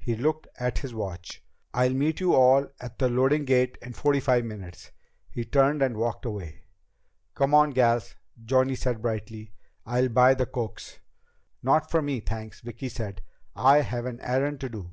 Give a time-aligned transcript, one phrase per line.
[0.00, 1.44] He looked at his watch.
[1.72, 4.90] "I'll meet you all at the loading gate in forty five minutes."
[5.30, 6.62] He turned and walked away.
[7.36, 9.52] "Come on, gals," Johnny said brightly.
[9.86, 10.98] "I'll buy the cokes."
[11.62, 13.22] "Not for me, thanks," Vicki said.
[13.54, 14.92] "I have an errand to do."